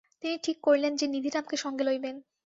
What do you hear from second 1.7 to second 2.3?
লইবেন।